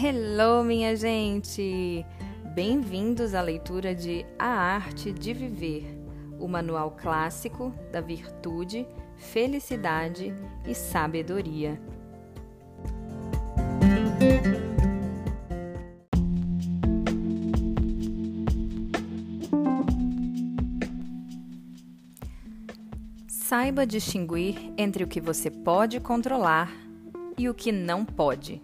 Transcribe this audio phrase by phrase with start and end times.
[0.00, 2.06] Hello, minha gente!
[2.54, 5.92] Bem-vindos à leitura de A Arte de Viver,
[6.38, 8.86] o manual clássico da virtude,
[9.16, 10.32] felicidade
[10.64, 11.82] e sabedoria.
[23.26, 26.72] Saiba distinguir entre o que você pode controlar
[27.36, 28.62] e o que não pode.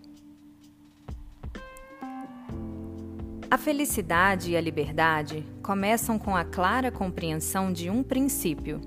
[3.55, 8.81] A felicidade e a liberdade começam com a clara compreensão de um princípio.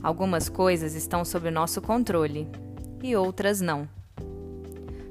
[0.00, 2.48] Algumas coisas estão sob nosso controle
[3.02, 3.88] e outras não.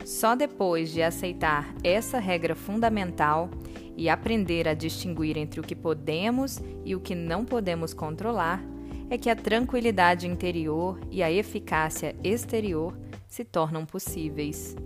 [0.05, 3.49] Só depois de aceitar essa regra fundamental
[3.97, 8.63] e aprender a distinguir entre o que podemos e o que não podemos controlar,
[9.09, 14.77] é que a tranquilidade interior e a eficácia exterior se tornam possíveis.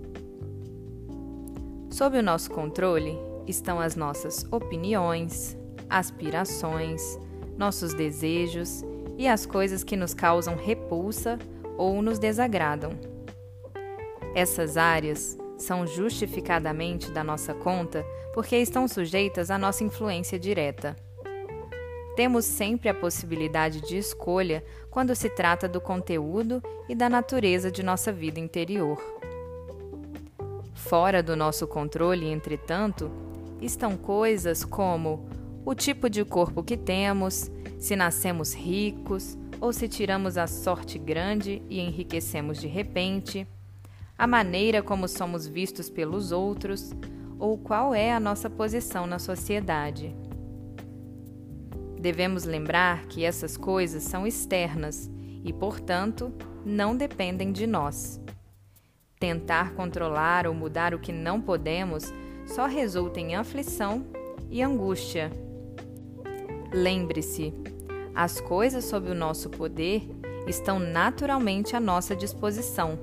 [1.88, 3.16] Sob o nosso controle
[3.46, 5.56] estão as nossas opiniões,
[5.88, 7.18] aspirações,
[7.56, 8.82] nossos desejos
[9.18, 11.38] e as coisas que nos causam repulsa
[11.76, 12.92] ou nos desagradam.
[14.34, 20.96] Essas áreas são justificadamente da nossa conta porque estão sujeitas à nossa influência direta.
[22.16, 27.82] Temos sempre a possibilidade de escolha quando se trata do conteúdo e da natureza de
[27.82, 29.00] nossa vida interior.
[30.74, 33.10] Fora do nosso controle, entretanto,
[33.62, 35.26] estão coisas como
[35.64, 41.62] o tipo de corpo que temos, se nascemos ricos ou se tiramos a sorte grande
[41.70, 43.46] e enriquecemos de repente,
[44.18, 46.92] a maneira como somos vistos pelos outros
[47.38, 50.14] ou qual é a nossa posição na sociedade.
[52.00, 55.08] Devemos lembrar que essas coisas são externas
[55.44, 56.32] e, portanto,
[56.64, 58.20] não dependem de nós.
[59.20, 62.12] Tentar controlar ou mudar o que não podemos
[62.46, 64.04] só resulta em aflição
[64.50, 65.30] e angústia.
[66.72, 67.52] Lembre-se,
[68.14, 70.02] as coisas sob o nosso poder
[70.46, 72.98] estão naturalmente à nossa disposição,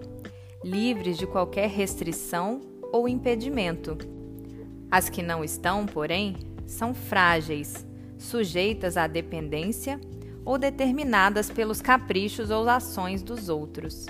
[0.64, 3.98] livres de qualquer restrição ou impedimento.
[4.92, 7.86] As que não estão, porém, são frágeis,
[8.18, 10.00] sujeitas à dependência
[10.44, 14.08] ou determinadas pelos caprichos ou ações dos outros.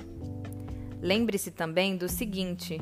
[1.01, 2.79] Lembre-se também do seguinte: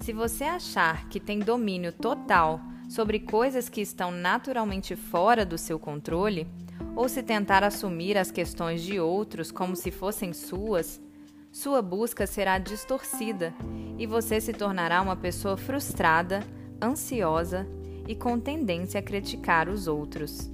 [0.00, 5.78] se você achar que tem domínio total sobre coisas que estão naturalmente fora do seu
[5.78, 6.46] controle,
[6.96, 11.00] ou se tentar assumir as questões de outros como se fossem suas,
[11.52, 13.54] sua busca será distorcida
[13.98, 16.40] e você se tornará uma pessoa frustrada,
[16.82, 17.66] ansiosa
[18.08, 20.50] e com tendência a criticar os outros.